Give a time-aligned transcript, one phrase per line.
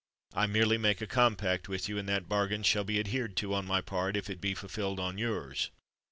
[0.33, 3.81] I merely make a compact with you—and that bargain shall be adhered to on my
[3.81, 5.69] part, if it be fulfilled on yours.